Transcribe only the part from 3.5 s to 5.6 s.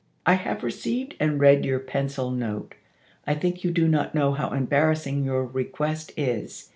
you do not know how embarrassing your